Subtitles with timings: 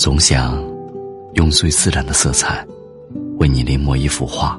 [0.00, 0.58] 总想
[1.34, 2.66] 用最自然的色彩
[3.38, 4.58] 为你临摹一幅画，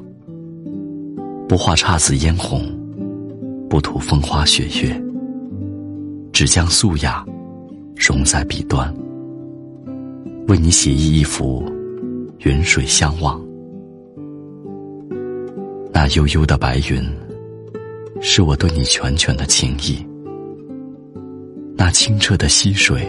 [1.48, 2.62] 不画姹紫嫣红，
[3.68, 5.02] 不图风花雪月，
[6.32, 7.26] 只将素雅
[7.96, 8.94] 融在笔端，
[10.46, 11.68] 为你写意一幅
[12.44, 13.44] 云水相望。
[15.92, 17.04] 那悠悠的白云，
[18.20, 20.06] 是我对你缱绻的情意；
[21.76, 23.04] 那清澈的溪水，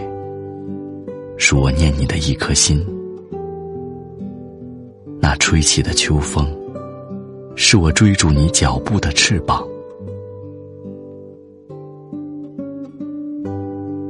[1.36, 2.78] 是我念你的一颗心；
[5.20, 6.46] 那吹起的秋风，
[7.56, 9.62] 是我追逐你脚步的翅膀。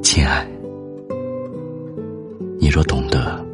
[0.02, 0.46] 亲爱，
[2.58, 3.44] 你若懂得，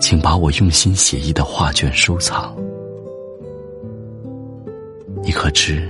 [0.00, 2.54] 请把我用心写意的画卷收藏。
[5.22, 5.82] 你可知，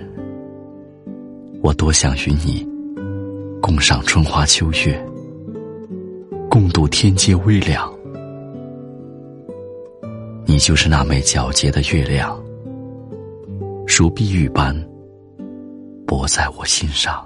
[1.60, 2.66] 我多想与你
[3.60, 4.98] 共赏春花秋月，
[6.98, 7.92] 天阶微凉。
[10.46, 12.42] 你就是那枚皎洁的月亮，
[13.86, 14.74] 如碧玉般
[16.06, 17.22] 泊在我心上。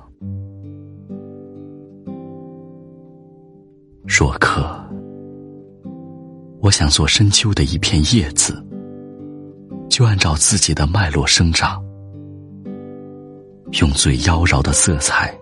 [4.03, 4.69] 若可，
[6.61, 8.61] 我想做深秋的一片叶子，
[9.89, 11.81] 就按照自己的脉络生长。
[13.81, 15.33] 用最妖娆的色彩，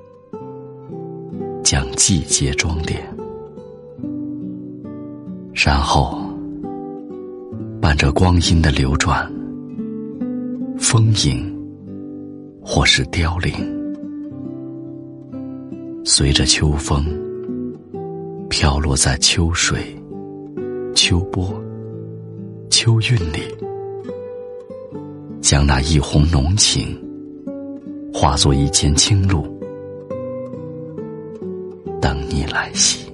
[1.64, 3.02] 将季节装点，
[5.60, 6.16] 然后
[7.80, 9.28] 伴着光阴的流转，
[10.78, 11.52] 丰盈
[12.62, 13.52] 或是凋零，
[16.04, 17.04] 随着秋风
[18.48, 19.80] 飘落在秋水、
[20.94, 21.52] 秋波、
[22.70, 23.42] 秋韵里，
[25.40, 26.96] 将那一泓浓情。
[28.14, 29.42] 化作一间清露，
[32.00, 33.07] 等你来袭。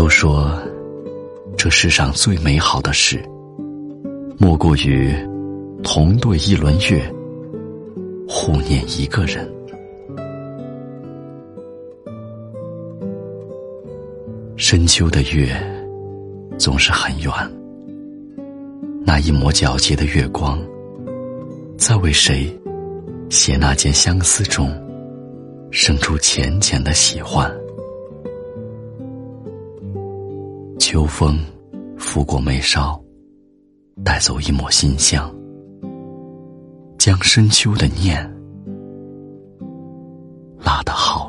[0.00, 0.50] 都说，
[1.58, 3.22] 这世上最美好的事，
[4.38, 5.14] 莫过于
[5.82, 7.04] 同对一轮月，
[8.26, 9.46] 互念一个人。
[14.56, 15.54] 深秋的月
[16.58, 17.30] 总是很圆，
[19.04, 20.58] 那一抹皎洁的月光。
[21.76, 22.50] 在为谁
[23.28, 24.72] 写那件相思中，
[25.70, 27.54] 生出浅浅的喜欢。
[30.90, 31.38] 秋风
[31.96, 33.00] 拂过眉梢
[34.04, 35.32] 带走一抹馨香。
[36.98, 38.20] 将深秋的念
[40.58, 41.19] 拉得好。